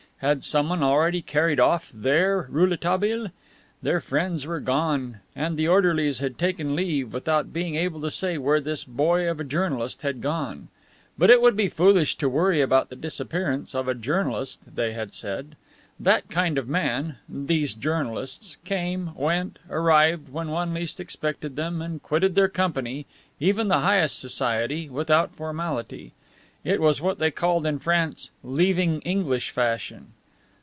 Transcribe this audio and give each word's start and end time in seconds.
Had 0.21 0.43
someone 0.43 0.83
already 0.83 1.23
carried 1.23 1.59
off 1.59 1.89
"their" 1.91 2.47
Rouletabille? 2.51 3.29
Their 3.81 3.99
friends 3.99 4.45
were 4.45 4.59
gone 4.59 5.19
and 5.35 5.57
the 5.57 5.67
orderlies 5.67 6.19
had 6.19 6.37
taken 6.37 6.75
leave 6.75 7.11
without 7.11 7.51
being 7.51 7.73
able 7.73 7.99
to 8.01 8.11
say 8.11 8.37
where 8.37 8.59
this 8.59 8.83
boy 8.83 9.27
of 9.27 9.39
a 9.39 9.43
journalist 9.43 10.03
had 10.03 10.21
gone. 10.21 10.67
But 11.17 11.31
it 11.31 11.41
would 11.41 11.57
be 11.57 11.69
foolish 11.69 12.17
to 12.17 12.29
worry 12.29 12.61
about 12.61 12.89
the 12.89 12.95
disappearance 12.95 13.73
of 13.73 13.87
a 13.87 13.95
Journalist, 13.95 14.75
they 14.75 14.91
had 14.93 15.11
said. 15.15 15.55
That 15.99 16.29
kind 16.29 16.59
of 16.59 16.69
man 16.69 17.15
these 17.27 17.73
journalists 17.73 18.57
came, 18.63 19.15
went, 19.15 19.57
arrived 19.71 20.29
when 20.31 20.49
one 20.51 20.71
least 20.71 20.99
expected 20.99 21.55
them, 21.55 21.81
and 21.81 21.99
quitted 22.01 22.35
their 22.35 22.47
company 22.47 23.07
even 23.39 23.69
the 23.69 23.79
highest 23.79 24.19
society 24.19 24.87
without 24.87 25.33
formality. 25.35 26.13
It 26.63 26.79
was 26.79 27.01
what 27.01 27.17
they 27.17 27.31
called 27.31 27.65
in 27.65 27.79
France 27.79 28.29
"leaving 28.43 29.01
English 29.01 29.49
fashion." 29.49 30.13